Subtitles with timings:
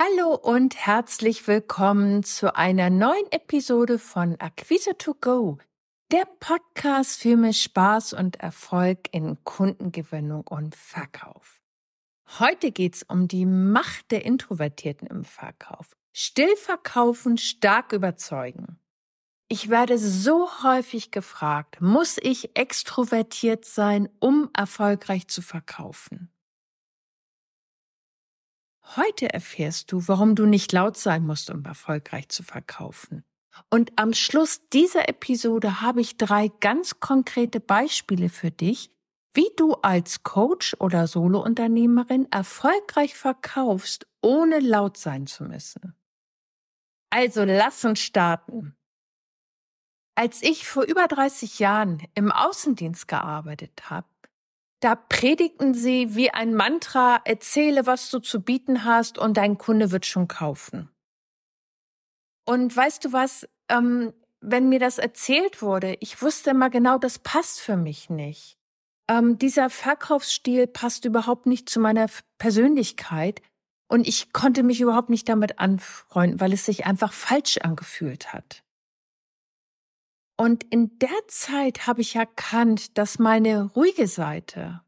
[0.00, 5.58] Hallo und herzlich willkommen zu einer neuen Episode von Akquise to Go,
[6.12, 11.60] der Podcast für mehr Spaß und Erfolg in Kundengewinnung und Verkauf.
[12.38, 15.96] Heute geht's um die Macht der Introvertierten im Verkauf.
[16.12, 18.78] Still verkaufen, stark überzeugen.
[19.48, 26.30] Ich werde so häufig gefragt, muss ich extrovertiert sein, um erfolgreich zu verkaufen?
[28.96, 33.24] Heute erfährst du, warum du nicht laut sein musst, um erfolgreich zu verkaufen.
[33.70, 38.90] Und am Schluss dieser Episode habe ich drei ganz konkrete Beispiele für dich,
[39.34, 45.94] wie du als Coach oder Solounternehmerin erfolgreich verkaufst, ohne laut sein zu müssen.
[47.10, 48.74] Also lass uns starten.
[50.14, 54.08] Als ich vor über 30 Jahren im Außendienst gearbeitet habe,
[54.80, 59.90] da predigten sie wie ein Mantra, erzähle, was du zu bieten hast und dein Kunde
[59.90, 60.90] wird schon kaufen.
[62.44, 67.18] Und weißt du was, ähm, wenn mir das erzählt wurde, ich wusste immer genau, das
[67.18, 68.56] passt für mich nicht.
[69.08, 72.06] Ähm, dieser Verkaufsstil passt überhaupt nicht zu meiner
[72.38, 73.42] Persönlichkeit
[73.88, 78.62] und ich konnte mich überhaupt nicht damit anfreunden, weil es sich einfach falsch angefühlt hat.
[80.40, 84.82] Und in der Zeit habe ich erkannt, dass meine ruhige Seite,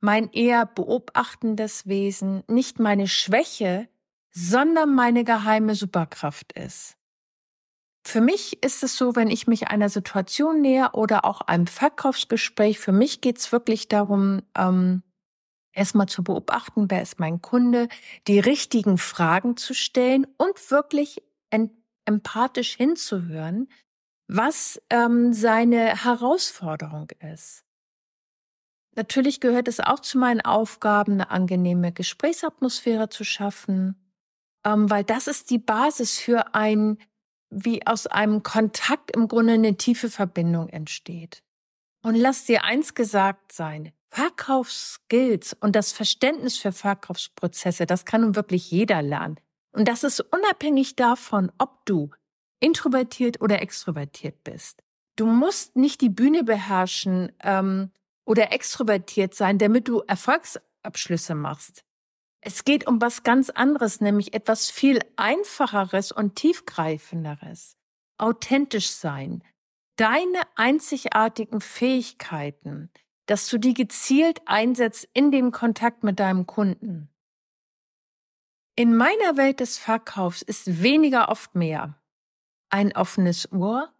[0.00, 3.88] mein eher beobachtendes Wesen nicht meine Schwäche,
[4.30, 6.96] sondern meine geheime Superkraft ist.
[8.06, 12.78] Für mich ist es so, wenn ich mich einer Situation näher oder auch einem Verkaufsgespräch,
[12.78, 15.02] für mich geht es wirklich darum, ähm,
[15.72, 17.88] erstmal zu beobachten, wer ist mein Kunde,
[18.28, 21.22] die richtigen Fragen zu stellen und wirklich
[22.04, 23.68] empathisch hinzuhören,
[24.26, 27.64] was ähm, seine Herausforderung ist.
[28.96, 33.96] Natürlich gehört es auch zu meinen Aufgaben, eine angenehme Gesprächsatmosphäre zu schaffen,
[34.64, 36.98] ähm, weil das ist die Basis für ein,
[37.50, 41.42] wie aus einem Kontakt im Grunde eine tiefe Verbindung entsteht.
[42.02, 48.36] Und lass dir eins gesagt sein, Verkaufsskills und das Verständnis für Verkaufsprozesse, das kann nun
[48.36, 49.40] wirklich jeder lernen.
[49.72, 52.10] Und das ist unabhängig davon, ob du
[52.64, 54.82] introvertiert oder extrovertiert bist.
[55.16, 57.90] Du musst nicht die Bühne beherrschen ähm,
[58.24, 61.84] oder extrovertiert sein, damit du Erfolgsabschlüsse machst.
[62.40, 67.76] Es geht um was ganz anderes, nämlich etwas viel einfacheres und tiefgreifenderes.
[68.16, 69.44] Authentisch sein.
[69.96, 72.90] Deine einzigartigen Fähigkeiten,
[73.26, 77.10] dass du die gezielt einsetzt in dem Kontakt mit deinem Kunden.
[78.74, 81.98] In meiner Welt des Verkaufs ist weniger oft mehr
[82.74, 83.94] ein offenes Ohr,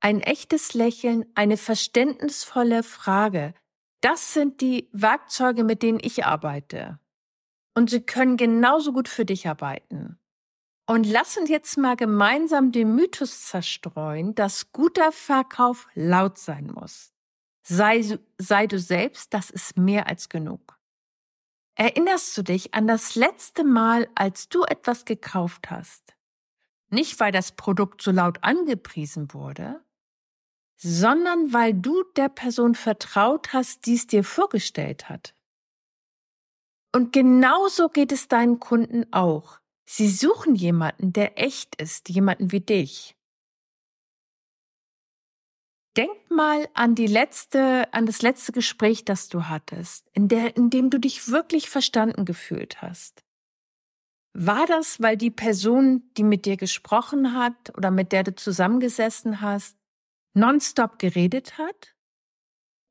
[0.00, 3.54] ein echtes Lächeln, eine verständnisvolle Frage.
[4.02, 7.00] Das sind die Werkzeuge, mit denen ich arbeite.
[7.74, 10.18] Und sie können genauso gut für dich arbeiten.
[10.86, 17.14] Und lass uns jetzt mal gemeinsam den Mythos zerstreuen, dass guter Verkauf laut sein muss.
[17.62, 20.78] Sei, sei du selbst, das ist mehr als genug.
[21.76, 26.17] Erinnerst du dich an das letzte Mal, als du etwas gekauft hast?
[26.90, 29.84] Nicht, weil das Produkt so laut angepriesen wurde,
[30.76, 35.34] sondern weil du der Person vertraut hast, die es dir vorgestellt hat.
[36.94, 39.60] Und genauso geht es deinen Kunden auch.
[39.84, 43.16] Sie suchen jemanden, der echt ist, jemanden wie dich.
[45.96, 50.70] Denk mal an die letzte, an das letzte Gespräch, das du hattest, in der, in
[50.70, 53.24] dem du dich wirklich verstanden gefühlt hast.
[54.34, 59.40] War das, weil die Person, die mit dir gesprochen hat oder mit der du zusammengesessen
[59.40, 59.76] hast,
[60.34, 61.94] nonstop geredet hat?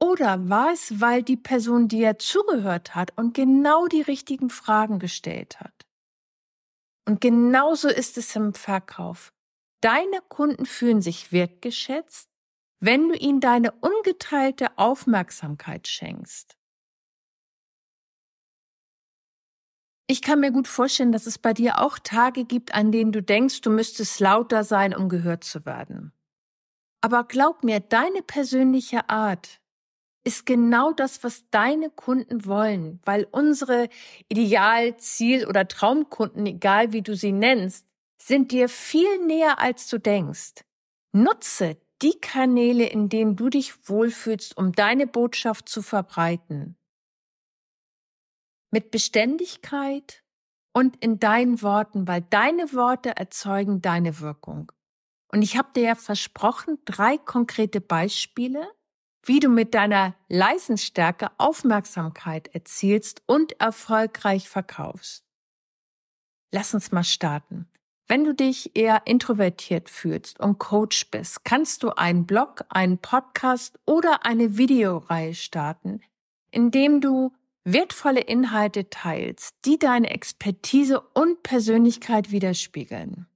[0.00, 5.60] Oder war es, weil die Person dir zugehört hat und genau die richtigen Fragen gestellt
[5.60, 5.86] hat?
[7.06, 9.32] Und genauso ist es im Verkauf.
[9.80, 12.30] Deine Kunden fühlen sich wertgeschätzt,
[12.80, 16.56] wenn du ihnen deine ungeteilte Aufmerksamkeit schenkst.
[20.06, 23.22] Ich kann mir gut vorstellen, dass es bei dir auch Tage gibt, an denen du
[23.22, 26.12] denkst, du müsstest lauter sein, um gehört zu werden.
[27.00, 29.60] Aber glaub mir, deine persönliche Art
[30.22, 33.88] ist genau das, was deine Kunden wollen, weil unsere
[34.28, 37.86] Ideal-, Ziel- oder Traumkunden, egal wie du sie nennst,
[38.20, 40.64] sind dir viel näher, als du denkst.
[41.12, 46.76] Nutze die Kanäle, in denen du dich wohlfühlst, um deine Botschaft zu verbreiten
[48.74, 50.24] mit Beständigkeit
[50.72, 54.72] und in deinen Worten, weil deine Worte erzeugen deine Wirkung.
[55.28, 58.68] Und ich habe dir ja versprochen, drei konkrete Beispiele,
[59.22, 65.24] wie du mit deiner Leistungsstärke Aufmerksamkeit erzielst und erfolgreich verkaufst.
[66.50, 67.68] Lass uns mal starten.
[68.08, 73.78] Wenn du dich eher introvertiert fühlst und Coach bist, kannst du einen Blog, einen Podcast
[73.86, 76.00] oder eine Videoreihe starten,
[76.50, 77.32] in dem du
[77.64, 83.26] wertvolle Inhalte teilst, die deine Expertise und Persönlichkeit widerspiegeln.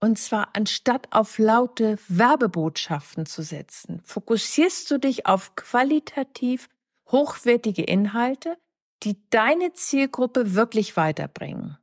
[0.00, 6.68] Und zwar anstatt auf laute Werbebotschaften zu setzen, fokussierst du dich auf qualitativ
[7.08, 8.58] hochwertige Inhalte,
[9.04, 11.78] die deine Zielgruppe wirklich weiterbringen.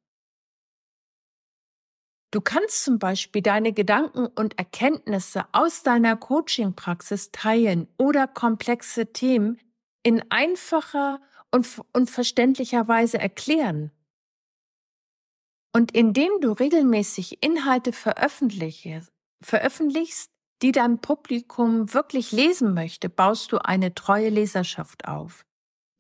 [2.32, 9.60] Du kannst zum Beispiel deine Gedanken und Erkenntnisse aus deiner Coaching-Praxis teilen oder komplexe Themen
[10.04, 11.22] in einfacher
[11.52, 13.92] und, und verständlicher Weise erklären.
[15.76, 19.12] Und indem du regelmäßig Inhalte veröffentlichst,
[20.62, 25.46] die dein Publikum wirklich lesen möchte, baust du eine treue Leserschaft auf,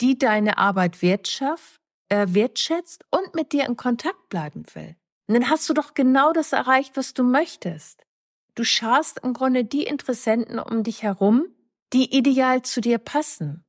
[0.02, 1.18] die deine Arbeit äh,
[2.28, 4.96] wertschätzt und mit dir in Kontakt bleiben will.
[5.30, 8.04] Und dann hast du doch genau das erreicht, was du möchtest.
[8.56, 11.46] Du scharst im Grunde die Interessenten um dich herum,
[11.94, 13.64] die ideal zu dir passen.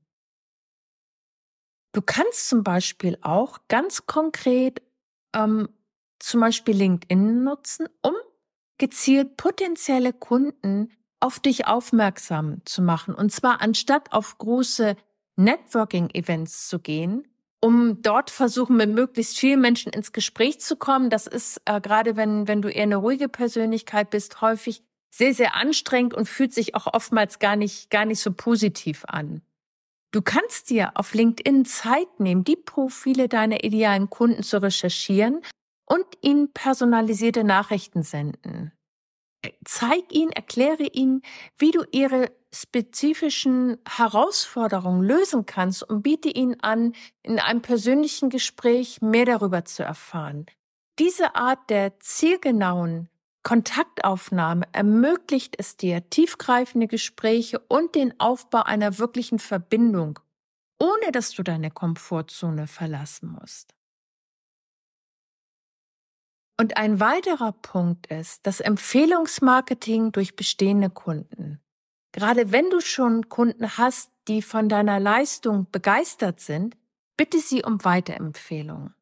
[1.93, 4.81] Du kannst zum Beispiel auch ganz konkret
[5.35, 5.69] ähm,
[6.19, 8.15] zum Beispiel LinkedIn nutzen, um
[8.79, 10.91] gezielt potenzielle Kunden
[11.21, 13.15] auf dich aufmerksam zu machen.
[13.15, 14.97] Und zwar anstatt auf große
[15.37, 17.30] Networking-Events zu gehen,
[17.61, 21.11] um dort versuchen, mit möglichst vielen Menschen ins Gespräch zu kommen.
[21.11, 24.83] Das ist äh, gerade, wenn, wenn du eher eine ruhige Persönlichkeit bist, häufig
[25.15, 29.43] sehr, sehr anstrengend und fühlt sich auch oftmals gar nicht, gar nicht so positiv an.
[30.13, 35.41] Du kannst dir auf LinkedIn Zeit nehmen, die Profile deiner idealen Kunden zu recherchieren
[35.87, 38.73] und ihnen personalisierte Nachrichten senden.
[39.65, 41.23] Zeig ihnen, erkläre ihnen,
[41.59, 49.01] wie du ihre spezifischen Herausforderungen lösen kannst und biete ihnen an, in einem persönlichen Gespräch
[49.01, 50.47] mehr darüber zu erfahren.
[50.99, 53.09] Diese Art der zielgenauen
[53.43, 60.19] Kontaktaufnahme ermöglicht es dir tiefgreifende Gespräche und den Aufbau einer wirklichen Verbindung,
[60.79, 63.75] ohne dass du deine Komfortzone verlassen musst.
[66.61, 71.63] Und ein weiterer Punkt ist das Empfehlungsmarketing durch bestehende Kunden.
[72.13, 76.77] Gerade wenn du schon Kunden hast, die von deiner Leistung begeistert sind,
[77.17, 78.95] bitte sie um Weiterempfehlungen.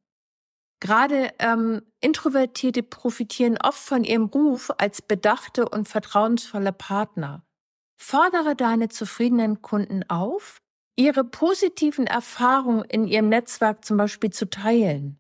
[0.81, 7.45] Gerade ähm, Introvertierte profitieren oft von ihrem Ruf als bedachte und vertrauensvolle Partner.
[7.97, 10.59] Fordere deine zufriedenen Kunden auf,
[10.97, 15.19] ihre positiven Erfahrungen in ihrem Netzwerk zum Beispiel zu teilen.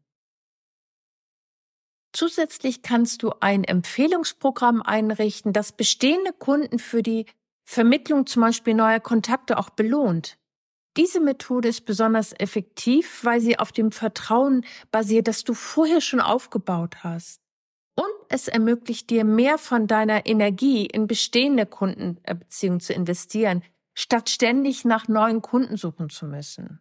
[2.12, 7.26] Zusätzlich kannst du ein Empfehlungsprogramm einrichten, das bestehende Kunden für die
[7.70, 10.38] Vermittlung zum Beispiel neuer Kontakte auch belohnt.
[10.96, 16.20] Diese Methode ist besonders effektiv, weil sie auf dem Vertrauen basiert, das du vorher schon
[16.20, 17.42] aufgebaut hast.
[17.94, 23.62] Und es ermöglicht dir mehr von deiner Energie in bestehende Kundenbeziehungen zu investieren,
[23.92, 26.80] statt ständig nach neuen Kunden suchen zu müssen.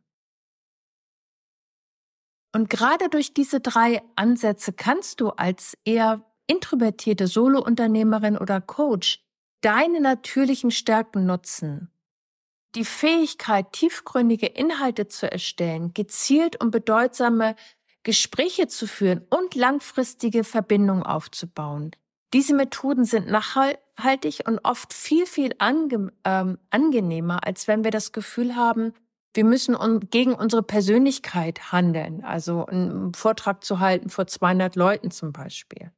[2.56, 9.27] Und gerade durch diese drei Ansätze kannst du als eher introvertierte Solounternehmerin oder Coach
[9.62, 11.92] deine natürlichen Stärken nutzen.
[12.76, 17.56] Die Fähigkeit, tiefgründige Inhalte zu erstellen, gezielt und bedeutsame
[18.04, 21.92] Gespräche zu führen und langfristige Verbindungen aufzubauen.
[22.34, 28.12] Diese Methoden sind nachhaltig und oft viel, viel ange ähm, angenehmer, als wenn wir das
[28.12, 28.94] Gefühl haben,
[29.34, 29.78] wir müssen
[30.10, 35.92] gegen unsere Persönlichkeit handeln, also einen Vortrag zu halten vor 200 Leuten zum Beispiel.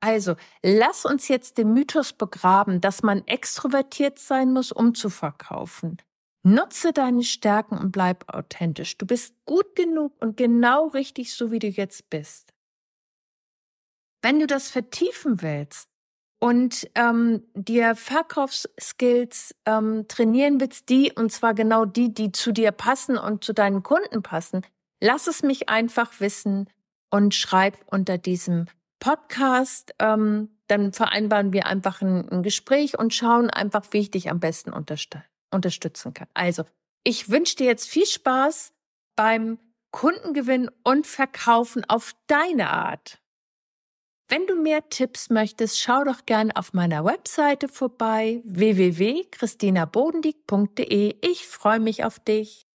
[0.00, 5.96] Also, lass uns jetzt den Mythos begraben, dass man extrovertiert sein muss, um zu verkaufen.
[6.42, 8.98] Nutze deine Stärken und bleib authentisch.
[8.98, 12.52] Du bist gut genug und genau richtig so, wie du jetzt bist.
[14.22, 15.88] Wenn du das vertiefen willst,
[16.38, 22.72] und ähm, dir Verkaufsskills ähm, trainieren willst, die, und zwar genau die, die zu dir
[22.72, 24.62] passen und zu deinen Kunden passen,
[25.00, 26.68] lass es mich einfach wissen
[27.10, 28.66] und schreib unter diesem
[28.98, 29.94] Podcast.
[29.98, 34.40] Ähm, dann vereinbaren wir einfach ein, ein Gespräch und schauen einfach, wie ich dich am
[34.40, 35.16] besten unterst
[35.50, 36.28] unterstützen kann.
[36.34, 36.64] Also,
[37.04, 38.72] ich wünsche dir jetzt viel Spaß
[39.14, 39.58] beim
[39.92, 43.20] Kundengewinn und Verkaufen auf deine Art.
[44.28, 51.14] Wenn du mehr Tipps möchtest, schau doch gern auf meiner Webseite vorbei www.christinabodendieck.de.
[51.20, 52.65] Ich freue mich auf dich.